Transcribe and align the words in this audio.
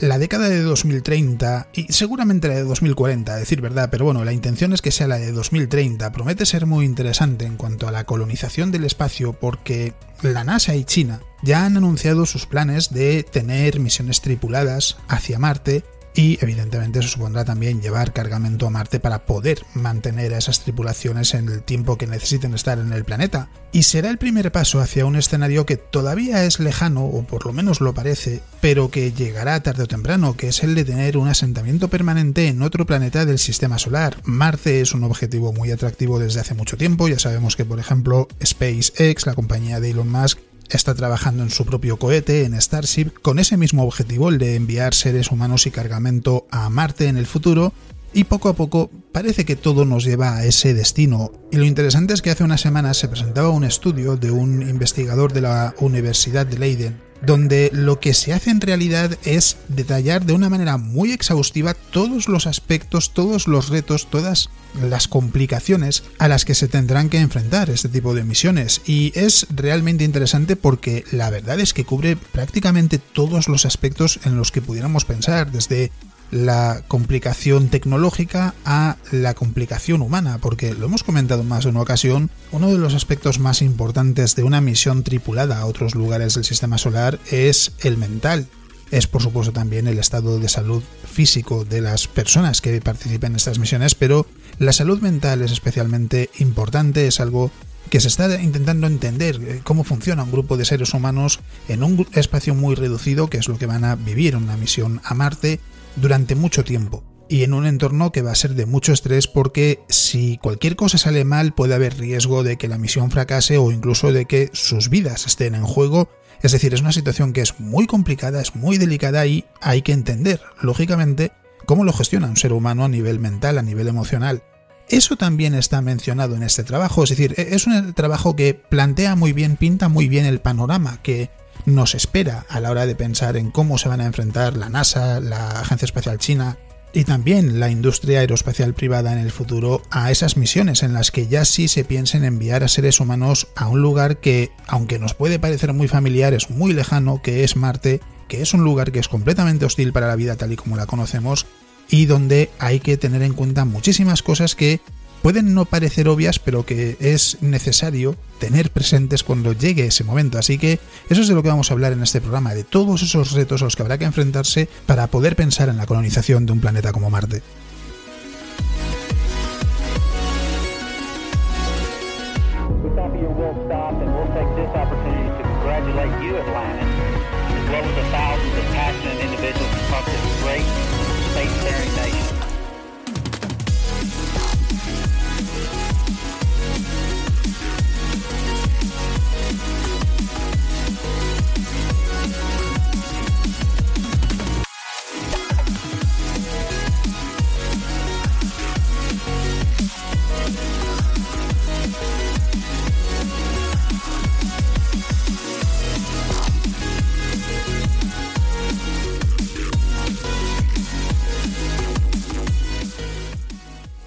La 0.00 0.18
década 0.18 0.48
de 0.48 0.62
2030 0.62 1.68
y 1.74 1.92
seguramente 1.92 2.48
la 2.48 2.54
de 2.54 2.64
2040, 2.64 3.32
a 3.32 3.36
decir 3.36 3.60
verdad, 3.60 3.90
pero 3.90 4.06
bueno, 4.06 4.24
la 4.24 4.32
intención 4.32 4.72
es 4.72 4.80
que 4.80 4.90
sea 4.90 5.06
la 5.06 5.18
de 5.18 5.32
2030, 5.32 6.10
promete 6.12 6.46
ser 6.46 6.66
muy 6.66 6.86
interesante 6.86 7.44
en 7.44 7.56
cuanto 7.56 7.86
a 7.86 7.92
la 7.92 8.04
colonización 8.04 8.70
del 8.72 8.84
espacio 8.84 9.34
porque 9.34 9.92
la 10.22 10.44
NASA 10.44 10.74
y 10.74 10.84
China 10.84 11.20
ya 11.42 11.64
han 11.64 11.76
anunciado 11.76 12.26
sus 12.26 12.46
planes 12.46 12.92
de 12.92 13.22
tener 13.22 13.78
misiones 13.78 14.20
tripuladas 14.20 14.96
hacia 15.08 15.38
Marte 15.38 15.84
y 16.20 16.38
evidentemente 16.42 16.98
eso 16.98 17.08
supondrá 17.08 17.46
también 17.46 17.80
llevar 17.80 18.12
cargamento 18.12 18.66
a 18.66 18.70
Marte 18.70 19.00
para 19.00 19.24
poder 19.24 19.64
mantener 19.72 20.34
a 20.34 20.38
esas 20.38 20.60
tripulaciones 20.60 21.32
en 21.32 21.48
el 21.48 21.62
tiempo 21.62 21.96
que 21.96 22.06
necesiten 22.06 22.52
estar 22.52 22.78
en 22.78 22.92
el 22.92 23.04
planeta. 23.04 23.48
Y 23.72 23.84
será 23.84 24.10
el 24.10 24.18
primer 24.18 24.52
paso 24.52 24.80
hacia 24.80 25.06
un 25.06 25.16
escenario 25.16 25.64
que 25.64 25.78
todavía 25.78 26.44
es 26.44 26.60
lejano, 26.60 27.06
o 27.06 27.22
por 27.22 27.46
lo 27.46 27.54
menos 27.54 27.80
lo 27.80 27.94
parece, 27.94 28.42
pero 28.60 28.90
que 28.90 29.12
llegará 29.12 29.62
tarde 29.62 29.84
o 29.84 29.88
temprano, 29.88 30.36
que 30.36 30.48
es 30.48 30.62
el 30.62 30.74
de 30.74 30.84
tener 30.84 31.16
un 31.16 31.28
asentamiento 31.28 31.88
permanente 31.88 32.48
en 32.48 32.60
otro 32.60 32.84
planeta 32.84 33.24
del 33.24 33.38
sistema 33.38 33.78
solar. 33.78 34.18
Marte 34.24 34.82
es 34.82 34.92
un 34.92 35.04
objetivo 35.04 35.54
muy 35.54 35.70
atractivo 35.70 36.18
desde 36.18 36.40
hace 36.40 36.52
mucho 36.52 36.76
tiempo, 36.76 37.08
ya 37.08 37.18
sabemos 37.18 37.56
que 37.56 37.64
por 37.64 37.80
ejemplo 37.80 38.28
SpaceX, 38.44 39.24
la 39.24 39.34
compañía 39.34 39.80
de 39.80 39.90
Elon 39.90 40.10
Musk, 40.10 40.38
está 40.76 40.94
trabajando 40.94 41.42
en 41.42 41.50
su 41.50 41.64
propio 41.64 41.96
cohete, 41.98 42.44
en 42.44 42.60
Starship, 42.60 43.10
con 43.22 43.38
ese 43.38 43.56
mismo 43.56 43.84
objetivo, 43.84 44.28
el 44.28 44.38
de 44.38 44.56
enviar 44.56 44.94
seres 44.94 45.30
humanos 45.30 45.66
y 45.66 45.70
cargamento 45.70 46.46
a 46.50 46.68
Marte 46.70 47.08
en 47.08 47.16
el 47.16 47.26
futuro, 47.26 47.72
y 48.12 48.24
poco 48.24 48.48
a 48.48 48.54
poco 48.54 48.90
parece 49.12 49.44
que 49.44 49.56
todo 49.56 49.84
nos 49.84 50.04
lleva 50.04 50.36
a 50.36 50.44
ese 50.44 50.74
destino. 50.74 51.32
Y 51.50 51.56
lo 51.56 51.64
interesante 51.64 52.14
es 52.14 52.22
que 52.22 52.30
hace 52.30 52.44
unas 52.44 52.60
semanas 52.60 52.96
se 52.96 53.08
presentaba 53.08 53.50
un 53.50 53.64
estudio 53.64 54.16
de 54.16 54.30
un 54.30 54.62
investigador 54.62 55.32
de 55.32 55.42
la 55.42 55.74
Universidad 55.78 56.46
de 56.46 56.58
Leiden, 56.58 57.00
donde 57.22 57.70
lo 57.72 58.00
que 58.00 58.14
se 58.14 58.32
hace 58.32 58.50
en 58.50 58.60
realidad 58.60 59.16
es 59.24 59.56
detallar 59.68 60.24
de 60.24 60.32
una 60.32 60.48
manera 60.48 60.76
muy 60.76 61.12
exhaustiva 61.12 61.74
todos 61.74 62.28
los 62.28 62.46
aspectos, 62.46 63.12
todos 63.12 63.46
los 63.46 63.68
retos, 63.68 64.08
todas 64.08 64.48
las 64.80 65.08
complicaciones 65.08 66.04
a 66.18 66.28
las 66.28 66.44
que 66.44 66.54
se 66.54 66.68
tendrán 66.68 67.08
que 67.08 67.18
enfrentar 67.18 67.70
este 67.70 67.88
tipo 67.88 68.14
de 68.14 68.24
misiones. 68.24 68.80
Y 68.86 69.12
es 69.14 69.46
realmente 69.50 70.04
interesante 70.04 70.56
porque 70.56 71.04
la 71.10 71.30
verdad 71.30 71.60
es 71.60 71.74
que 71.74 71.84
cubre 71.84 72.16
prácticamente 72.16 72.98
todos 72.98 73.48
los 73.48 73.66
aspectos 73.66 74.20
en 74.24 74.36
los 74.36 74.52
que 74.52 74.62
pudiéramos 74.62 75.04
pensar, 75.04 75.50
desde 75.50 75.90
la 76.30 76.82
complicación 76.86 77.68
tecnológica 77.68 78.54
a 78.64 78.96
la 79.10 79.34
complicación 79.34 80.02
humana, 80.02 80.38
porque 80.38 80.74
lo 80.74 80.86
hemos 80.86 81.02
comentado 81.02 81.42
más 81.42 81.64
de 81.64 81.70
una 81.70 81.80
ocasión, 81.80 82.30
uno 82.52 82.68
de 82.68 82.78
los 82.78 82.94
aspectos 82.94 83.38
más 83.38 83.62
importantes 83.62 84.36
de 84.36 84.42
una 84.42 84.60
misión 84.60 85.02
tripulada 85.02 85.58
a 85.58 85.66
otros 85.66 85.94
lugares 85.94 86.34
del 86.34 86.44
sistema 86.44 86.78
solar 86.78 87.18
es 87.30 87.72
el 87.80 87.96
mental. 87.96 88.46
Es 88.90 89.06
por 89.06 89.22
supuesto 89.22 89.52
también 89.52 89.86
el 89.86 89.98
estado 89.98 90.40
de 90.40 90.48
salud 90.48 90.82
físico 91.04 91.64
de 91.64 91.80
las 91.80 92.08
personas 92.08 92.60
que 92.60 92.80
participen 92.80 93.32
en 93.32 93.36
estas 93.36 93.60
misiones, 93.60 93.94
pero 93.94 94.26
la 94.58 94.72
salud 94.72 95.00
mental 95.00 95.42
es 95.42 95.52
especialmente 95.52 96.28
importante, 96.38 97.06
es 97.06 97.20
algo 97.20 97.52
que 97.88 98.00
se 98.00 98.08
está 98.08 98.40
intentando 98.40 98.86
entender 98.86 99.40
eh, 99.42 99.60
cómo 99.64 99.84
funciona 99.84 100.22
un 100.22 100.30
grupo 100.30 100.56
de 100.56 100.64
seres 100.64 100.94
humanos 100.94 101.40
en 101.68 101.82
un 101.82 102.06
espacio 102.12 102.54
muy 102.54 102.74
reducido, 102.74 103.28
que 103.28 103.38
es 103.38 103.48
lo 103.48 103.58
que 103.58 103.66
van 103.66 103.84
a 103.84 103.96
vivir 103.96 104.34
en 104.34 104.44
una 104.44 104.56
misión 104.56 105.00
a 105.04 105.14
Marte, 105.14 105.60
durante 105.96 106.34
mucho 106.34 106.64
tiempo 106.64 107.04
y 107.30 107.44
en 107.44 107.54
un 107.54 107.64
entorno 107.64 108.10
que 108.10 108.22
va 108.22 108.32
a 108.32 108.34
ser 108.34 108.54
de 108.54 108.66
mucho 108.66 108.92
estrés 108.92 109.28
porque 109.28 109.84
si 109.88 110.36
cualquier 110.38 110.74
cosa 110.74 110.98
sale 110.98 111.24
mal 111.24 111.54
puede 111.54 111.74
haber 111.74 111.96
riesgo 111.96 112.42
de 112.42 112.58
que 112.58 112.66
la 112.66 112.76
misión 112.76 113.12
fracase 113.12 113.56
o 113.56 113.70
incluso 113.70 114.12
de 114.12 114.24
que 114.24 114.50
sus 114.52 114.90
vidas 114.90 115.26
estén 115.26 115.54
en 115.54 115.64
juego. 115.64 116.10
Es 116.42 116.52
decir, 116.52 116.74
es 116.74 116.80
una 116.80 116.90
situación 116.90 117.32
que 117.32 117.40
es 117.40 117.60
muy 117.60 117.86
complicada, 117.86 118.40
es 118.40 118.56
muy 118.56 118.78
delicada 118.78 119.24
y 119.26 119.44
hay 119.60 119.82
que 119.82 119.92
entender, 119.92 120.40
lógicamente, 120.60 121.30
cómo 121.66 121.84
lo 121.84 121.92
gestiona 121.92 122.26
un 122.26 122.36
ser 122.36 122.52
humano 122.52 122.84
a 122.84 122.88
nivel 122.88 123.20
mental, 123.20 123.58
a 123.58 123.62
nivel 123.62 123.86
emocional. 123.86 124.42
Eso 124.88 125.14
también 125.16 125.54
está 125.54 125.80
mencionado 125.82 126.34
en 126.34 126.42
este 126.42 126.64
trabajo, 126.64 127.04
es 127.04 127.10
decir, 127.10 127.34
e-, 127.36 127.54
es 127.54 127.68
un 127.68 127.94
trabajo 127.94 128.34
que 128.34 128.54
plantea 128.54 129.14
muy 129.14 129.32
bien, 129.32 129.56
pinta 129.56 129.88
muy 129.88 130.08
bien 130.08 130.26
el 130.26 130.40
panorama 130.40 130.98
que 131.02 131.30
nos 131.66 131.94
espera 131.94 132.46
a 132.48 132.60
la 132.60 132.70
hora 132.70 132.86
de 132.86 132.94
pensar 132.94 133.36
en 133.36 133.50
cómo 133.50 133.78
se 133.78 133.88
van 133.88 134.00
a 134.00 134.06
enfrentar 134.06 134.56
la 134.56 134.68
NASA, 134.68 135.20
la 135.20 135.48
Agencia 135.60 135.86
Espacial 135.86 136.18
China 136.18 136.58
y 136.92 137.04
también 137.04 137.60
la 137.60 137.70
industria 137.70 138.20
aeroespacial 138.20 138.74
privada 138.74 139.12
en 139.12 139.18
el 139.18 139.30
futuro 139.30 139.82
a 139.90 140.10
esas 140.10 140.36
misiones 140.36 140.82
en 140.82 140.92
las 140.92 141.10
que 141.10 141.28
ya 141.28 141.44
sí 141.44 141.68
se 141.68 141.84
piensa 141.84 142.18
en 142.18 142.24
enviar 142.24 142.64
a 142.64 142.68
seres 142.68 143.00
humanos 143.00 143.48
a 143.54 143.68
un 143.68 143.80
lugar 143.80 144.18
que, 144.18 144.50
aunque 144.66 144.98
nos 144.98 145.14
puede 145.14 145.38
parecer 145.38 145.72
muy 145.72 145.88
familiar, 145.88 146.34
es 146.34 146.50
muy 146.50 146.72
lejano, 146.72 147.22
que 147.22 147.44
es 147.44 147.56
Marte, 147.56 148.00
que 148.28 148.42
es 148.42 148.54
un 148.54 148.64
lugar 148.64 148.92
que 148.92 148.98
es 148.98 149.08
completamente 149.08 149.64
hostil 149.64 149.92
para 149.92 150.08
la 150.08 150.16
vida 150.16 150.36
tal 150.36 150.52
y 150.52 150.56
como 150.56 150.76
la 150.76 150.86
conocemos 150.86 151.46
y 151.88 152.06
donde 152.06 152.50
hay 152.58 152.80
que 152.80 152.96
tener 152.96 153.22
en 153.22 153.34
cuenta 153.34 153.64
muchísimas 153.64 154.22
cosas 154.22 154.54
que 154.54 154.80
pueden 155.22 155.54
no 155.54 155.64
parecer 155.64 156.08
obvias, 156.08 156.38
pero 156.38 156.64
que 156.64 156.96
es 157.00 157.38
necesario 157.40 158.16
tener 158.38 158.70
presentes 158.70 159.22
cuando 159.22 159.52
llegue 159.52 159.86
ese 159.86 160.04
momento. 160.04 160.38
Así 160.38 160.58
que 160.58 160.78
eso 161.08 161.20
es 161.20 161.28
de 161.28 161.34
lo 161.34 161.42
que 161.42 161.48
vamos 161.48 161.70
a 161.70 161.74
hablar 161.74 161.92
en 161.92 162.02
este 162.02 162.20
programa, 162.20 162.54
de 162.54 162.64
todos 162.64 163.02
esos 163.02 163.32
retos 163.32 163.62
a 163.62 163.64
los 163.64 163.76
que 163.76 163.82
habrá 163.82 163.98
que 163.98 164.04
enfrentarse 164.04 164.68
para 164.86 165.06
poder 165.08 165.36
pensar 165.36 165.68
en 165.68 165.76
la 165.76 165.86
colonización 165.86 166.46
de 166.46 166.52
un 166.52 166.60
planeta 166.60 166.92
como 166.92 167.10
Marte. 167.10 167.42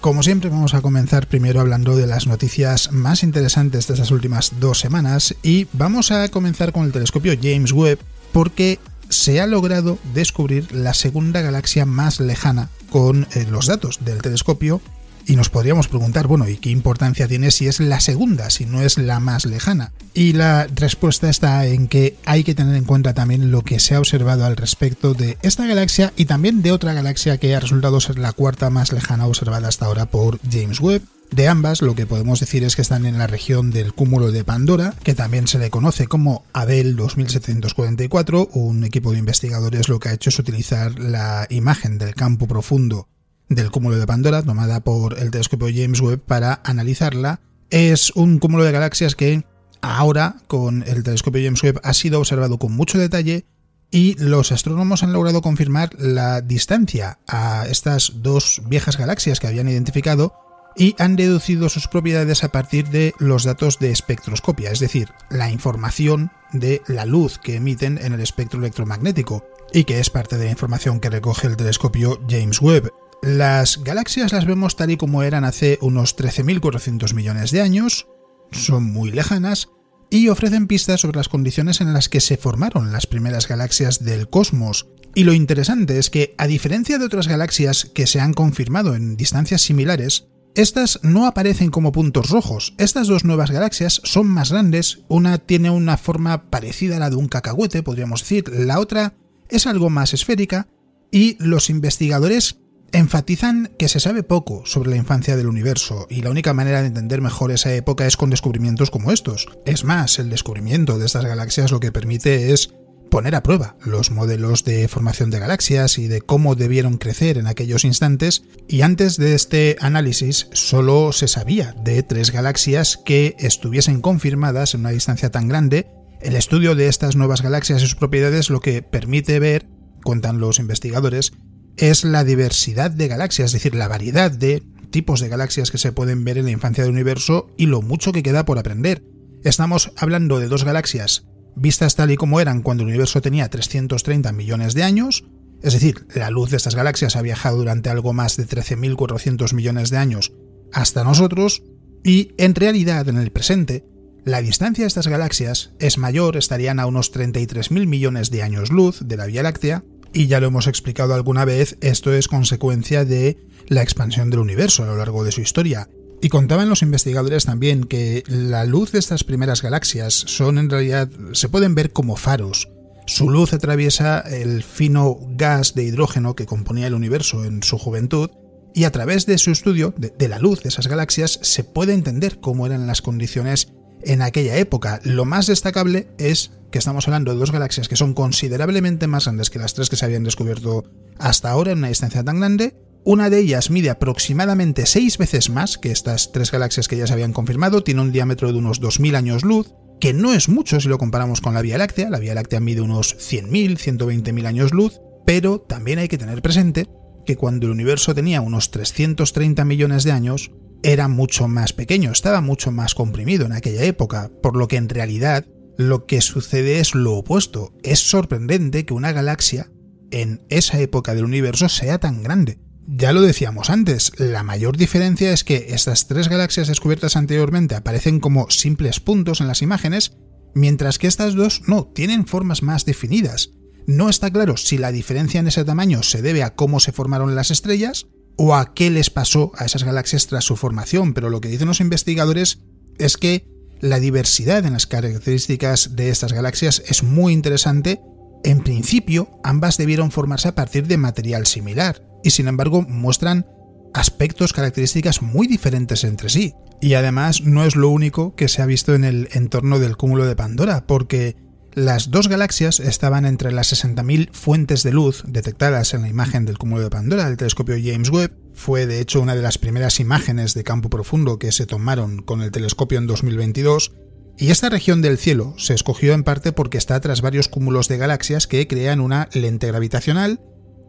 Como 0.04 0.22
siempre 0.22 0.50
vamos 0.50 0.74
a 0.74 0.82
comenzar 0.82 1.28
primero 1.28 1.62
hablando 1.62 1.96
de 1.96 2.08
las 2.08 2.28
noticias 2.28 2.92
más 2.92 3.24
interesantes 3.24 3.88
de 3.88 3.94
estas 3.94 4.12
últimas 4.12 4.52
dos 4.60 4.82
semanas 4.82 5.34
y 5.42 5.68
vamos 5.72 6.12
a 6.12 6.28
comenzar 6.28 6.74
con 6.74 6.84
el 6.84 6.92
telescopio 6.92 7.36
James 7.42 7.72
Webb 7.72 8.00
porque 8.34 8.80
se 9.08 9.40
ha 9.40 9.48
logrado 9.48 9.98
descubrir 10.14 10.74
la 10.74 10.94
segunda 10.94 11.40
galaxia 11.40 11.86
más 11.86 12.20
lejana 12.20 12.68
con 12.90 13.28
eh, 13.34 13.48
los 13.50 13.68
datos 13.68 14.04
del 14.04 14.22
telescopio 14.22 14.82
y 15.26 15.36
nos 15.36 15.50
podríamos 15.50 15.88
preguntar, 15.88 16.28
bueno, 16.28 16.48
¿y 16.48 16.58
qué 16.58 16.70
importancia 16.70 17.28
tiene 17.28 17.52
si 17.52 17.68
es 17.68 17.80
la 17.80 18.00
segunda, 18.00 18.50
si 18.50 18.66
no 18.66 18.82
es 18.82 18.98
la 18.98 19.20
más 19.20 19.46
lejana? 19.46 19.92
Y 20.14 20.34
la 20.34 20.68
respuesta 20.68 21.30
está 21.30 21.66
en 21.66 21.88
que 21.88 22.18
hay 22.26 22.44
que 22.44 22.56
tener 22.56 22.76
en 22.76 22.84
cuenta 22.84 23.14
también 23.14 23.52
lo 23.52 23.62
que 23.62 23.80
se 23.80 23.96
ha 23.96 24.00
observado 24.00 24.46
al 24.46 24.58
respecto 24.58 25.14
de 25.14 25.38
esta 25.42 25.66
galaxia 25.66 26.14
y 26.16 26.26
también 26.26 26.62
de 26.62 26.72
otra 26.72 26.94
galaxia 26.94 27.38
que 27.38 27.56
ha 27.56 27.60
resultado 27.60 28.00
ser 28.00 28.20
la 28.20 28.34
cuarta 28.34 28.70
más 28.70 28.92
lejana 28.92 29.28
observada 29.28 29.68
hasta 29.68 29.86
ahora 29.86 30.06
por 30.06 30.40
James 30.50 30.80
Webb. 30.80 31.04
De 31.32 31.48
ambas, 31.48 31.82
lo 31.82 31.96
que 31.96 32.06
podemos 32.06 32.40
decir 32.40 32.64
es 32.64 32.76
que 32.76 32.84
están 32.84 33.08
en 33.08 33.18
la 33.18 33.26
región 33.26 33.72
del 33.72 33.94
cúmulo 33.94 34.32
de 34.32 34.44
Pandora, 34.44 34.94
que 35.04 35.16
también 35.16 35.48
se 35.48 35.58
le 35.58 35.72
conoce 35.72 36.06
como 36.06 36.44
Abel 36.54 36.96
2744. 36.96 38.50
Un 38.54 38.84
equipo 38.84 39.12
de 39.12 39.18
investigadores 39.18 39.90
lo 39.90 40.00
que 40.00 40.10
ha 40.10 40.14
hecho 40.14 40.30
es 40.30 40.38
utilizar 40.38 41.00
la 41.00 41.48
imagen 41.50 41.98
del 41.98 42.14
campo 42.14 42.48
profundo 42.48 43.08
del 43.56 43.72
cúmulo 43.72 43.98
de 43.98 44.08
Pandora, 44.08 44.44
tomada 44.44 44.84
por 44.84 45.20
el 45.20 45.32
telescopio 45.32 45.68
James 45.74 46.02
Webb, 46.02 46.22
para 46.22 46.62
analizarla. 46.64 47.40
Es 47.70 48.12
un 48.12 48.40
cúmulo 48.40 48.64
de 48.64 48.72
galaxias 48.72 49.16
que 49.16 49.44
ahora, 49.82 50.38
con 50.48 50.84
el 50.88 51.04
telescopio 51.04 51.42
James 51.44 51.64
Webb, 51.64 51.80
ha 51.84 51.94
sido 51.94 52.20
observado 52.20 52.58
con 52.58 52.74
mucho 52.74 52.98
detalle 52.98 53.46
y 53.92 54.16
los 54.18 54.52
astrónomos 54.52 55.04
han 55.04 55.14
logrado 55.14 55.42
confirmar 55.42 55.92
la 56.00 56.42
distancia 56.42 57.20
a 57.28 57.68
estas 57.70 58.24
dos 58.24 58.62
viejas 58.66 58.98
galaxias 58.98 59.40
que 59.40 59.48
habían 59.48 59.70
identificado 59.70 60.34
y 60.76 60.96
han 60.98 61.16
deducido 61.16 61.70
sus 61.70 61.88
propiedades 61.88 62.44
a 62.44 62.52
partir 62.52 62.90
de 62.90 63.14
los 63.20 63.44
datos 63.44 63.78
de 63.78 63.92
espectroscopia, 63.92 64.72
es 64.72 64.80
decir, 64.80 65.10
la 65.30 65.52
información 65.52 66.32
de 66.52 66.82
la 66.88 67.06
luz 67.06 67.38
que 67.38 67.56
emiten 67.56 68.00
en 68.02 68.14
el 68.14 68.22
espectro 68.22 68.60
electromagnético, 68.60 69.46
y 69.72 69.84
que 69.86 70.00
es 70.00 70.10
parte 70.10 70.38
de 70.38 70.46
la 70.46 70.52
información 70.52 71.00
que 71.00 71.10
recoge 71.10 71.48
el 71.48 71.58
telescopio 71.58 72.20
James 72.30 72.62
Webb. 72.62 72.92
Las 73.24 73.82
galaxias 73.82 74.34
las 74.34 74.46
vemos 74.46 74.76
tal 74.76 74.92
y 74.92 74.98
como 74.98 75.24
eran 75.24 75.46
hace 75.46 75.78
unos 75.80 76.18
13.400 76.18 77.14
millones 77.14 77.52
de 77.52 77.62
años, 77.62 78.06
son 78.52 78.84
muy 78.84 79.12
lejanas, 79.12 79.70
y 80.10 80.28
ofrecen 80.28 80.68
pistas 80.68 81.00
sobre 81.00 81.16
las 81.16 81.30
condiciones 81.30 81.80
en 81.80 81.94
las 81.94 82.10
que 82.10 82.20
se 82.20 82.36
formaron 82.36 82.92
las 82.92 83.08
primeras 83.08 83.48
galaxias 83.48 84.04
del 84.04 84.30
cosmos. 84.30 84.90
Y 85.16 85.24
lo 85.24 85.32
interesante 85.32 86.00
es 86.00 86.10
que, 86.10 86.36
a 86.38 86.48
diferencia 86.48 86.98
de 86.98 87.06
otras 87.06 87.30
galaxias 87.30 87.86
que 87.86 88.08
se 88.08 88.20
han 88.20 88.34
confirmado 88.34 88.94
en 88.94 89.16
distancias 89.16 89.62
similares, 89.62 90.28
estas 90.54 91.00
no 91.02 91.26
aparecen 91.26 91.72
como 91.72 91.94
puntos 91.94 92.30
rojos. 92.30 92.76
Estas 92.78 93.08
dos 93.08 93.24
nuevas 93.24 93.52
galaxias 93.52 94.02
son 94.04 94.28
más 94.28 94.52
grandes, 94.52 95.00
una 95.08 95.38
tiene 95.38 95.70
una 95.70 95.96
forma 95.96 96.50
parecida 96.50 96.98
a 96.98 97.00
la 97.00 97.10
de 97.10 97.16
un 97.16 97.30
cacahuete, 97.30 97.84
podríamos 97.84 98.20
decir, 98.20 98.50
la 98.50 98.80
otra 98.80 99.16
es 99.48 99.66
algo 99.66 99.90
más 99.90 100.14
esférica, 100.14 100.68
y 101.10 101.38
los 101.40 101.70
investigadores 101.70 102.63
enfatizan 102.94 103.72
que 103.78 103.90
se 103.90 104.00
sabe 104.00 104.24
poco 104.24 104.66
sobre 104.66 104.92
la 104.92 104.96
infancia 104.96 105.36
del 105.36 105.48
universo, 105.48 106.08
y 106.10 106.22
la 106.22 106.30
única 106.30 106.54
manera 106.54 106.82
de 106.82 106.88
entender 106.88 107.22
mejor 107.22 107.52
esa 107.52 107.74
época 107.74 108.06
es 108.08 108.16
con 108.16 108.30
descubrimientos 108.30 108.92
como 108.92 109.12
estos. 109.12 109.48
Es 109.66 109.84
más, 109.84 110.20
el 110.20 110.30
descubrimiento 110.30 110.98
de 110.98 111.08
estas 111.08 111.26
galaxias 111.26 111.72
lo 111.72 111.80
que 111.80 111.92
permite 111.92 112.54
es 112.54 112.74
poner 113.10 113.36
a 113.36 113.44
prueba 113.44 113.76
los 113.84 114.10
modelos 114.10 114.64
de 114.64 114.88
formación 114.88 115.30
de 115.30 115.38
galaxias 115.38 116.00
y 116.00 116.08
de 116.08 116.22
cómo 116.22 116.56
debieron 116.56 116.98
crecer 116.98 117.38
en 117.38 117.48
aquellos 117.48 117.86
instantes, 117.86 118.44
y 118.68 118.82
antes 118.82 119.18
de 119.18 119.36
este 119.36 119.76
análisis 119.82 120.48
solo 120.54 121.12
se 121.12 121.28
sabía 121.28 121.76
de 121.84 122.02
tres 122.04 122.32
galaxias 122.32 122.98
que 122.98 123.36
estuviesen 123.38 124.02
confirmadas 124.02 124.74
en 124.74 124.82
una 124.82 124.90
distancia 124.90 125.30
tan 125.30 125.48
grande. 125.48 125.88
El 126.22 126.36
estudio 126.36 126.74
de 126.74 126.88
estas 126.88 127.16
nuevas 127.16 127.42
galaxias 127.42 127.82
y 127.82 127.86
sus 127.86 127.96
propiedades 127.96 128.50
lo 128.50 128.62
que 128.62 128.82
permite 128.82 129.40
ver, 129.40 129.68
cuentan 130.04 130.40
los 130.40 130.58
investigadores, 130.60 131.34
es 131.78 132.04
la 132.04 132.24
diversidad 132.24 132.92
de 132.92 133.08
galaxias, 133.08 133.48
es 133.48 133.54
decir, 133.54 133.76
la 133.76 133.88
variedad 133.88 134.32
de 134.32 134.64
tipos 134.90 135.20
de 135.20 135.30
galaxias 135.30 135.72
que 135.72 135.78
se 135.78 135.92
pueden 135.92 136.24
ver 136.24 136.38
en 136.38 136.46
la 136.46 136.52
infancia 136.52 136.84
del 136.84 136.94
universo 136.94 137.48
y 137.58 137.66
lo 137.66 137.82
mucho 137.82 138.12
que 138.12 138.24
queda 138.24 138.46
por 138.46 138.60
aprender. 138.60 139.04
Estamos 139.44 139.92
hablando 139.98 140.40
de 140.40 140.48
dos 140.48 140.64
galaxias 140.64 141.26
vistas 141.56 141.96
tal 141.96 142.12
y 142.12 142.18
como 142.18 142.40
eran 142.40 142.62
cuando 142.62 142.84
el 142.84 142.90
universo 142.90 143.22
tenía 143.22 143.50
330 143.50 144.32
millones 144.32 144.74
de 144.74 144.84
años, 144.84 145.26
es 145.62 145.74
decir, 145.74 146.08
la 146.14 146.30
luz 146.30 146.50
de 146.50 146.58
estas 146.58 146.76
galaxias 146.76 147.16
ha 147.16 147.22
viajado 147.22 147.58
durante 147.58 147.90
algo 147.90 148.14
más 148.14 148.38
de 148.38 148.48
13.400 148.48 149.54
millones 149.54 149.90
de 149.90 149.98
años 149.98 150.34
hasta 150.72 151.04
nosotros, 151.04 151.64
y 152.04 152.34
en 152.38 152.56
realidad 152.56 153.08
en 153.08 153.18
el 153.18 153.32
presente, 153.32 153.86
la 154.26 154.42
distancia 154.42 154.84
de 154.84 154.88
estas 154.88 155.08
galaxias 155.08 155.74
es 155.80 155.98
mayor, 155.98 156.38
estarían 156.38 156.80
a 156.80 156.86
unos 156.86 157.14
33.000 157.14 157.88
millones 157.88 158.32
de 158.32 158.42
años 158.42 158.72
luz 158.72 159.00
de 159.06 159.18
la 159.18 159.26
Vía 159.26 159.44
Láctea, 159.44 159.84
y 160.14 160.28
ya 160.28 160.40
lo 160.40 160.48
hemos 160.48 160.68
explicado 160.68 161.14
alguna 161.14 161.46
vez, 161.46 161.78
esto 161.82 162.14
es 162.14 162.28
consecuencia 162.28 163.06
de 163.06 163.38
la 163.68 163.82
expansión 163.82 164.30
del 164.30 164.40
universo 164.40 164.84
a 164.84 164.88
lo 164.88 164.98
largo 164.98 165.24
de 165.24 165.32
su 165.32 165.42
historia, 165.42 165.90
y 166.22 166.30
contaban 166.30 166.70
los 166.70 166.82
investigadores 166.82 167.46
también 167.46 167.84
que 167.84 168.24
la 168.28 168.64
luz 168.64 168.94
de 168.94 169.00
estas 169.00 169.26
primeras 169.26 169.62
galaxias 169.62 170.14
son 170.14 170.58
en 170.58 170.70
realidad 170.70 171.10
se 171.34 171.50
pueden 171.50 171.76
ver 171.76 171.92
como 171.92 172.16
faros. 172.16 172.70
Su 173.06 173.30
luz 173.30 173.52
atraviesa 173.52 174.20
el 174.22 174.64
fino 174.64 175.18
gas 175.32 175.76
de 175.76 175.84
hidrógeno 175.84 176.36
que 176.36 176.46
componía 176.46 176.88
el 176.88 176.94
universo 176.94 177.44
en 177.44 177.62
su 177.62 177.78
juventud 177.78 178.30
y 178.74 178.86
a 178.86 178.92
través 178.92 179.26
de 179.26 179.38
su 179.38 179.52
estudio 179.52 179.94
de, 179.98 180.28
la 180.30 180.40
luz 180.40 180.64
de 180.64 180.70
esas 180.70 180.88
galaxias 180.88 181.40
se 181.42 181.66
puede 181.66 181.94
entender 181.94 182.40
cómo 182.40 182.66
eran 182.66 182.88
las 182.88 183.02
condiciones 183.02 183.74
en 184.06 184.22
aquella 184.22 184.58
época. 184.58 185.00
Lo 185.04 185.26
más 185.26 185.48
destacable 185.48 186.08
es 186.18 186.52
que 186.72 186.80
estamos 186.80 187.08
hablando 187.08 187.32
de 187.32 187.40
dos 187.40 187.52
galaxias 187.52 187.88
que 187.88 187.96
son 187.96 188.14
considerablemente 188.14 189.08
más 189.08 189.26
grandes 189.26 189.50
que 189.50 189.60
las 189.60 189.74
tres 189.74 189.90
que 189.90 189.96
se 189.96 190.06
habían 190.06 190.24
descubierto 190.24 190.84
hasta 191.20 191.52
ahora 191.52 191.72
en 191.72 191.80
una 191.80 191.90
distancia 191.90 192.24
tan 192.24 192.40
grande. 192.40 192.76
Una 193.06 193.30
de 193.30 193.40
ellas 193.40 193.70
mide 193.70 193.90
aproximadamente 193.90 194.86
6 194.86 195.18
veces 195.18 195.50
más 195.50 195.78
que 195.78 195.92
estas 195.92 196.32
tres 196.32 196.52
galaxias 196.52 196.88
que 196.88 196.98
ya 196.98 197.06
se 197.06 197.14
habían 197.14 197.34
confirmado, 197.34 197.84
tiene 197.84 198.02
un 198.02 198.12
diámetro 198.12 198.52
de 198.52 198.60
unos 198.60 198.82
2.000 198.82 199.16
años 199.16 199.44
luz, 199.44 199.74
que 200.00 200.14
no 200.14 200.34
es 200.34 200.50
mucho 200.50 200.80
si 200.80 200.88
lo 200.88 200.98
comparamos 200.98 201.42
con 201.42 201.54
la 201.54 201.62
Vía 201.62 201.78
Láctea, 201.78 202.10
la 202.10 202.20
Vía 202.20 202.34
Láctea 202.34 202.60
mide 202.60 202.82
unos 202.82 203.16
100.000, 203.18 203.78
120.000 203.78 204.46
años 204.46 204.74
luz, 204.74 205.02
pero 205.26 205.60
también 205.60 206.00
hay 206.00 206.08
que 206.08 206.18
tener 206.18 206.42
presente 206.42 206.88
que 207.26 207.36
cuando 207.36 207.68
el 207.68 207.74
universo 207.74 208.16
tenía 208.16 208.42
unos 208.42 208.72
330 208.72 209.64
millones 209.66 210.04
de 210.04 210.12
años, 210.12 210.52
era 210.84 211.08
mucho 211.08 211.48
más 211.48 211.74
pequeño, 211.74 212.12
estaba 212.12 212.42
mucho 212.42 212.72
más 212.72 212.94
comprimido 212.94 213.46
en 213.46 213.54
aquella 213.54 213.84
época, 213.84 214.30
por 214.42 214.56
lo 214.56 214.68
que 214.68 214.76
en 214.76 214.90
realidad 214.90 215.46
lo 215.78 216.06
que 216.06 216.22
sucede 216.22 216.80
es 216.80 216.94
lo 216.94 217.14
opuesto. 217.14 217.74
Es 217.84 218.00
sorprendente 218.00 218.86
que 218.86 218.94
una 218.94 219.12
galaxia 219.12 219.72
en 220.12 220.46
esa 220.50 220.80
época 220.80 221.16
del 221.16 221.26
universo 221.26 221.70
sea 221.70 222.00
tan 222.00 222.22
grande. 222.22 222.60
Ya 222.86 223.14
lo 223.14 223.22
decíamos 223.22 223.70
antes, 223.70 224.12
la 224.20 224.44
mayor 224.44 224.76
diferencia 224.76 225.32
es 225.32 225.46
que 225.46 225.68
estas 225.70 226.08
tres 226.08 226.28
galaxias 226.28 226.68
descubiertas 226.68 227.16
anteriormente 227.16 227.76
aparecen 227.76 228.20
como 228.20 228.50
simples 228.50 229.00
puntos 229.00 229.40
en 229.40 229.48
las 229.48 229.62
imágenes, 229.62 230.18
mientras 230.54 231.00
que 231.00 231.08
estas 231.08 231.34
dos 231.34 231.62
no, 231.66 231.88
tienen 231.88 232.28
formas 232.28 232.62
más 232.62 232.86
definidas. 232.86 233.52
No 233.88 234.10
está 234.10 234.32
claro 234.32 234.58
si 234.58 234.78
la 234.78 234.92
diferencia 234.92 235.40
en 235.40 235.48
ese 235.48 235.64
tamaño 235.64 236.04
se 236.04 236.22
debe 236.22 236.44
a 236.44 236.56
cómo 236.56 236.82
se 236.82 236.92
formaron 236.92 237.36
las 237.36 237.52
estrellas 237.52 238.08
o 238.38 238.56
a 238.56 238.74
qué 238.74 238.90
les 238.90 239.10
pasó 239.10 239.52
a 239.56 239.66
esas 239.66 239.84
galaxias 239.84 240.28
tras 240.28 240.46
su 240.46 240.56
formación, 240.56 241.14
pero 241.14 241.30
lo 241.30 241.42
que 241.42 241.50
dicen 241.50 241.68
los 241.68 241.82
investigadores 241.82 242.60
es 242.98 243.18
que 243.18 243.48
la 243.80 244.00
diversidad 244.00 244.66
en 244.66 244.74
las 244.74 244.88
características 244.88 245.96
de 245.96 246.10
estas 246.10 246.34
galaxias 246.34 246.82
es 246.88 247.04
muy 247.04 247.34
interesante. 247.34 248.02
En 248.44 248.64
principio, 248.64 249.40
ambas 249.44 249.78
debieron 249.78 250.12
formarse 250.12 250.48
a 250.48 250.56
partir 250.56 250.88
de 250.88 250.98
material 250.98 251.46
similar, 251.46 252.02
y 252.24 252.32
sin 252.32 252.48
embargo 252.48 252.82
muestran 252.82 253.46
aspectos, 253.94 254.54
características 254.54 255.22
muy 255.22 255.48
diferentes 255.48 256.04
entre 256.04 256.30
sí. 256.30 256.54
Y 256.82 256.96
además 256.96 257.42
no 257.42 257.64
es 257.66 257.76
lo 257.76 257.90
único 257.90 258.36
que 258.36 258.48
se 258.48 258.62
ha 258.62 258.66
visto 258.66 258.96
en 258.96 259.04
el 259.04 259.30
entorno 259.34 259.80
del 259.80 259.98
cúmulo 259.98 260.26
de 260.26 260.36
Pandora, 260.36 260.86
porque 260.88 261.38
las 261.76 262.12
dos 262.12 262.28
galaxias 262.28 262.80
estaban 262.80 263.26
entre 263.26 263.52
las 263.52 263.74
60.000 263.74 264.32
fuentes 264.32 264.84
de 264.84 264.92
luz 264.92 265.24
detectadas 265.28 265.94
en 265.94 266.04
la 266.04 266.10
imagen 266.10 266.46
del 266.46 266.58
cúmulo 266.58 266.82
de 266.84 266.90
Pandora 266.90 267.26
del 267.26 267.38
telescopio 267.38 267.76
James 267.84 268.10
Webb. 268.10 268.32
Fue 268.54 268.86
de 268.86 269.00
hecho 269.00 269.22
una 269.22 269.36
de 269.36 269.42
las 269.42 269.58
primeras 269.58 270.00
imágenes 270.00 270.54
de 270.54 270.64
campo 270.64 270.90
profundo 270.90 271.40
que 271.40 271.52
se 271.52 271.66
tomaron 271.66 272.22
con 272.22 272.42
el 272.42 272.52
telescopio 272.52 273.00
en 273.00 273.08
2022. 273.08 273.92
Y 274.38 274.52
esta 274.52 274.70
región 274.70 275.02
del 275.02 275.18
cielo 275.18 275.56
se 275.58 275.74
escogió 275.74 276.14
en 276.14 276.24
parte 276.24 276.52
porque 276.52 276.78
está 276.78 277.00
tras 277.00 277.22
varios 277.22 277.48
cúmulos 277.48 277.88
de 277.88 277.98
galaxias 277.98 278.48
que 278.48 278.68
crean 278.68 279.00
una 279.00 279.30
lente 279.34 279.68
gravitacional 279.68 280.40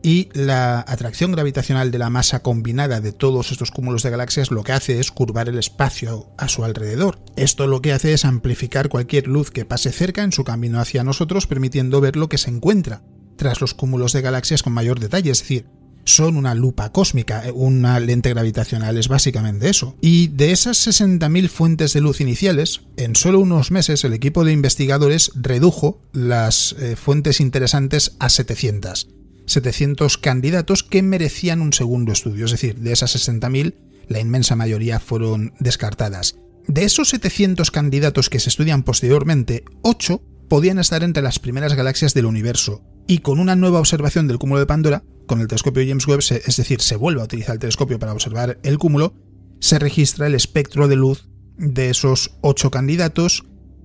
y 0.04 0.28
la 0.34 0.80
atracción 0.86 1.32
gravitacional 1.32 1.90
de 1.90 1.98
la 1.98 2.10
masa 2.10 2.40
combinada 2.40 3.00
de 3.00 3.12
todos 3.12 3.50
estos 3.50 3.70
cúmulos 3.70 4.02
de 4.02 4.10
galaxias 4.10 4.50
lo 4.50 4.62
que 4.62 4.72
hace 4.72 5.00
es 5.00 5.10
curvar 5.10 5.48
el 5.48 5.58
espacio 5.58 6.28
a 6.36 6.46
su 6.46 6.62
alrededor. 6.62 7.18
Esto 7.36 7.66
lo 7.66 7.80
que 7.80 7.94
hace 7.94 8.12
es 8.12 8.26
amplificar 8.26 8.90
cualquier 8.90 9.26
luz 9.26 9.50
que 9.50 9.64
pase 9.64 9.90
cerca 9.90 10.22
en 10.22 10.32
su 10.32 10.44
camino 10.44 10.78
hacia 10.78 11.04
nosotros, 11.04 11.46
permitiendo 11.46 12.02
ver 12.02 12.16
lo 12.16 12.28
que 12.28 12.36
se 12.36 12.50
encuentra 12.50 13.02
tras 13.36 13.62
los 13.62 13.72
cúmulos 13.72 14.12
de 14.12 14.20
galaxias 14.20 14.62
con 14.62 14.74
mayor 14.74 15.00
detalle, 15.00 15.30
es 15.30 15.40
decir, 15.40 15.66
son 16.04 16.36
una 16.36 16.54
lupa 16.54 16.92
cósmica, 16.92 17.42
una 17.54 17.98
lente 17.98 18.28
gravitacional 18.28 18.98
es 18.98 19.08
básicamente 19.08 19.70
eso. 19.70 19.96
Y 20.02 20.28
de 20.28 20.52
esas 20.52 20.86
60.000 20.86 21.48
fuentes 21.48 21.94
de 21.94 22.02
luz 22.02 22.20
iniciales, 22.20 22.82
en 22.98 23.16
solo 23.16 23.40
unos 23.40 23.70
meses 23.70 24.04
el 24.04 24.12
equipo 24.12 24.44
de 24.44 24.52
investigadores 24.52 25.32
redujo 25.34 26.02
las 26.12 26.76
eh, 26.78 26.94
fuentes 26.94 27.40
interesantes 27.40 28.16
a 28.20 28.28
700. 28.28 29.08
700 29.46 30.18
candidatos 30.18 30.82
que 30.82 31.02
merecían 31.02 31.60
un 31.60 31.72
segundo 31.72 32.12
estudio, 32.12 32.46
es 32.46 32.50
decir, 32.50 32.76
de 32.80 32.92
esas 32.92 33.14
60.000, 33.16 33.74
la 34.08 34.20
inmensa 34.20 34.56
mayoría 34.56 35.00
fueron 35.00 35.54
descartadas. 35.60 36.36
De 36.66 36.84
esos 36.84 37.10
700 37.10 37.70
candidatos 37.70 38.30
que 38.30 38.40
se 38.40 38.48
estudian 38.48 38.82
posteriormente, 38.82 39.64
8 39.82 40.22
podían 40.48 40.78
estar 40.78 41.02
entre 41.02 41.22
las 41.22 41.38
primeras 41.38 41.74
galaxias 41.74 42.14
del 42.14 42.26
universo, 42.26 42.82
y 43.06 43.18
con 43.18 43.38
una 43.38 43.56
nueva 43.56 43.80
observación 43.80 44.28
del 44.28 44.38
cúmulo 44.38 44.60
de 44.60 44.66
Pandora, 44.66 45.04
con 45.26 45.40
el 45.40 45.46
telescopio 45.46 45.84
James 45.86 46.06
Webb, 46.06 46.20
es 46.20 46.56
decir, 46.56 46.80
se 46.80 46.96
vuelve 46.96 47.20
a 47.20 47.24
utilizar 47.24 47.54
el 47.54 47.60
telescopio 47.60 47.98
para 47.98 48.12
observar 48.12 48.58
el 48.62 48.78
cúmulo, 48.78 49.14
se 49.60 49.78
registra 49.78 50.26
el 50.26 50.34
espectro 50.34 50.88
de 50.88 50.96
luz 50.96 51.28
de 51.56 51.90
esos 51.90 52.36
ocho 52.40 52.70
candidatos. 52.70 53.44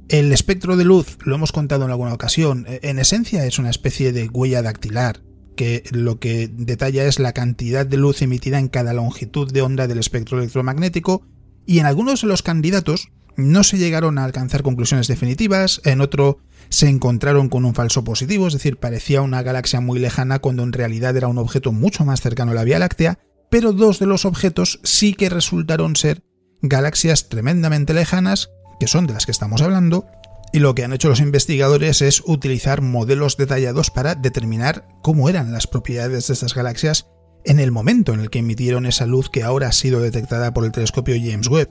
El 0.09 0.31
espectro 0.33 0.75
de 0.75 0.85
luz, 0.85 1.17
lo 1.23 1.35
hemos 1.35 1.51
contado 1.51 1.85
en 1.85 1.91
alguna 1.91 2.13
ocasión, 2.13 2.65
en 2.67 2.99
esencia 2.99 3.45
es 3.45 3.59
una 3.59 3.69
especie 3.69 4.11
de 4.11 4.27
huella 4.27 4.61
dactilar, 4.61 5.21
que 5.59 5.83
lo 5.91 6.19
que 6.19 6.47
detalla 6.47 7.03
es 7.03 7.19
la 7.19 7.33
cantidad 7.33 7.85
de 7.85 7.97
luz 7.97 8.21
emitida 8.21 8.59
en 8.59 8.69
cada 8.69 8.93
longitud 8.93 9.51
de 9.51 9.61
onda 9.61 9.87
del 9.87 9.99
espectro 9.99 10.37
electromagnético, 10.39 11.23
y 11.65 11.79
en 11.79 11.85
algunos 11.85 12.21
de 12.21 12.29
los 12.29 12.43
candidatos 12.43 13.09
no 13.35 13.65
se 13.65 13.77
llegaron 13.77 14.17
a 14.17 14.23
alcanzar 14.23 14.63
conclusiones 14.63 15.09
definitivas, 15.09 15.81
en 15.83 15.99
otro 15.99 16.37
se 16.69 16.87
encontraron 16.87 17.49
con 17.49 17.65
un 17.65 17.75
falso 17.75 18.05
positivo, 18.05 18.47
es 18.47 18.53
decir, 18.53 18.77
parecía 18.77 19.21
una 19.21 19.43
galaxia 19.43 19.81
muy 19.81 19.99
lejana 19.99 20.39
cuando 20.39 20.63
en 20.63 20.71
realidad 20.71 21.17
era 21.17 21.27
un 21.27 21.37
objeto 21.37 21.73
mucho 21.73 22.05
más 22.05 22.21
cercano 22.21 22.51
a 22.51 22.55
la 22.55 22.63
Vía 22.63 22.79
Láctea, 22.79 23.19
pero 23.49 23.73
dos 23.73 23.99
de 23.99 24.05
los 24.05 24.23
objetos 24.23 24.79
sí 24.85 25.13
que 25.13 25.27
resultaron 25.27 25.97
ser 25.97 26.23
galaxias 26.61 27.27
tremendamente 27.27 27.93
lejanas, 27.93 28.49
que 28.79 28.87
son 28.87 29.07
de 29.07 29.13
las 29.13 29.25
que 29.25 29.33
estamos 29.33 29.61
hablando, 29.61 30.07
y 30.51 30.59
lo 30.59 30.75
que 30.75 30.83
han 30.83 30.93
hecho 30.93 31.09
los 31.09 31.19
investigadores 31.19 32.01
es 32.01 32.23
utilizar 32.25 32.81
modelos 32.81 33.37
detallados 33.37 33.91
para 33.91 34.15
determinar 34.15 34.87
cómo 35.01 35.29
eran 35.29 35.51
las 35.51 35.67
propiedades 35.67 36.27
de 36.27 36.33
estas 36.33 36.55
galaxias 36.55 37.07
en 37.45 37.59
el 37.59 37.71
momento 37.71 38.13
en 38.13 38.19
el 38.19 38.29
que 38.29 38.39
emitieron 38.39 38.85
esa 38.85 39.05
luz 39.05 39.29
que 39.29 39.43
ahora 39.43 39.67
ha 39.67 39.71
sido 39.71 40.01
detectada 40.01 40.53
por 40.53 40.65
el 40.65 40.71
telescopio 40.71 41.15
James 41.15 41.47
Webb. 41.47 41.69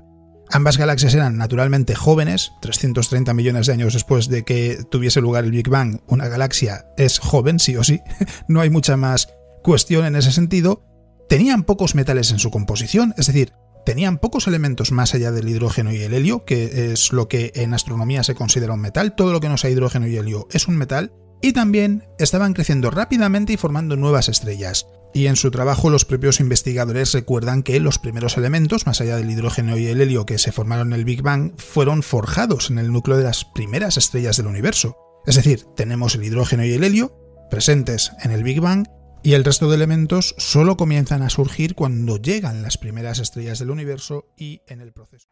Ambas 0.51 0.79
galaxias 0.79 1.15
eran 1.15 1.37
naturalmente 1.37 1.95
jóvenes, 1.95 2.53
330 2.63 3.35
millones 3.35 3.67
de 3.67 3.75
años 3.75 3.93
después 3.93 4.29
de 4.29 4.45
que 4.45 4.79
tuviese 4.91 5.21
lugar 5.21 5.45
el 5.45 5.51
Big 5.51 5.69
Bang, 5.69 6.01
una 6.07 6.29
galaxia 6.29 6.87
es 6.97 7.19
joven, 7.19 7.59
sí 7.59 7.77
o 7.77 7.85
sí, 7.85 8.01
no 8.49 8.61
hay 8.61 8.71
mucha 8.71 8.97
más 8.97 9.29
cuestión 9.63 10.07
en 10.07 10.17
ese 10.17 10.33
sentido, 10.33 10.85
tenían 11.29 11.65
pocos 11.65 11.95
metales 11.95 12.31
en 12.31 12.39
su 12.39 12.51
composición, 12.51 13.13
es 13.19 13.27
decir, 13.27 13.53
tenían 13.85 14.19
pocos 14.19 14.47
elementos 14.47 14.93
más 14.93 15.15
allá 15.15 15.33
del 15.33 15.49
hidrógeno 15.49 15.93
y 15.93 16.03
el 16.03 16.15
helio, 16.15 16.45
que 16.45 16.93
es 16.93 17.13
lo 17.13 17.29
que 17.29 17.53
en 17.55 17.75
astronomía 17.75 18.23
se 18.23 18.35
considera 18.35 18.75
un 18.75 18.81
metal, 18.81 19.15
todo 19.15 19.33
lo 19.33 19.41
que 19.41 19.49
no 19.49 19.57
sea 19.57 19.71
hidrógeno 19.71 20.07
y 20.07 20.17
helio 20.17 20.49
es 20.53 20.69
un 20.69 20.77
metal, 20.77 21.13
y 21.41 21.53
también 21.53 22.05
estaban 22.19 22.53
creciendo 22.53 22.91
rápidamente 22.91 23.53
y 23.53 23.57
formando 23.57 23.97
nuevas 23.97 24.29
estrellas. 24.29 24.87
Y 25.15 25.27
en 25.27 25.37
su 25.37 25.51
trabajo 25.51 25.89
los 25.91 26.05
propios 26.05 26.41
investigadores 26.41 27.13
recuerdan 27.13 27.63
que 27.63 27.81
los 27.81 27.99
primeros 27.99 28.37
elementos, 28.37 28.87
más 28.87 29.01
allá 29.01 29.17
del 29.17 29.31
hidrógeno 29.31 29.77
y 29.79 29.87
el 29.87 30.01
helio 30.01 30.27
que 30.27 30.39
se 30.39 30.53
formaron 30.53 30.93
en 30.93 30.99
el 30.99 31.05
Big 31.05 31.23
Bang, 31.23 31.53
fueron 31.57 32.03
forjados 32.03 32.71
en 32.71 32.79
el 32.79 32.93
núcleo 32.93 33.17
de 33.17 33.25
las 33.25 33.45
primeras 33.45 33.97
estrellas 33.97 34.37
del 34.37 34.47
universo. 34.47 34.97
Es 35.27 35.37
decir, 35.37 35.65
tenemos 35.77 36.15
el 36.15 36.25
hidrógeno 36.25 36.65
y 36.65 36.73
el 36.73 36.85
helio 36.85 37.17
presentes 37.51 38.13
en 38.23 38.33
el 38.33 38.43
Big 38.43 38.61
Bang 38.61 38.87
y 39.29 39.35
el 39.35 39.45
resto 39.45 39.69
de 39.69 39.77
elementos 39.77 40.35
solo 40.39 40.79
comienzan 40.79 41.21
a 41.21 41.29
surgir 41.29 41.75
cuando 41.75 42.17
llegan 42.17 42.63
las 42.63 42.79
primeras 42.79 43.19
estrellas 43.19 43.59
del 43.59 43.69
universo 43.69 44.25
y 44.39 44.63
en 44.67 44.81
el 44.81 44.91
proceso. 44.93 45.29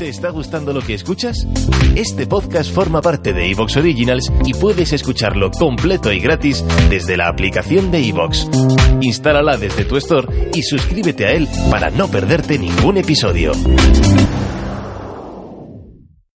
¿Te 0.00 0.08
está 0.08 0.30
gustando 0.30 0.72
lo 0.72 0.80
que 0.80 0.94
escuchas? 0.94 1.46
Este 1.94 2.26
podcast 2.26 2.74
forma 2.74 3.00
parte 3.00 3.32
de 3.32 3.48
Evox 3.52 3.76
Originals 3.76 4.32
y 4.44 4.52
puedes 4.52 4.92
escucharlo 4.92 5.52
completo 5.52 6.10
y 6.10 6.18
gratis 6.18 6.64
desde 6.90 7.16
la 7.16 7.28
aplicación 7.28 7.92
de 7.92 8.08
Evox. 8.08 8.48
Instálala 9.00 9.56
desde 9.56 9.84
tu 9.84 9.96
store 9.96 10.50
y 10.54 10.64
suscríbete 10.64 11.26
a 11.26 11.30
él 11.30 11.46
para 11.70 11.90
no 11.90 12.08
perderte 12.08 12.58
ningún 12.58 12.96
episodio. 12.96 13.52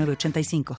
85 0.00 0.64